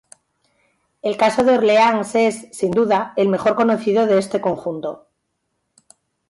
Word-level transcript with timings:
El 1.03 1.15
caso 1.15 1.43
de 1.43 1.59
Orleans 1.59 2.15
es, 2.15 2.47
sin 2.53 2.71
duda, 2.71 3.13
el 3.17 3.29
mejor 3.29 3.53
conocido 3.53 4.07
de 4.07 4.17
este 4.17 4.41
conjunto. 4.41 5.07